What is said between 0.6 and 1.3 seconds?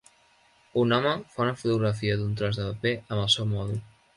Un home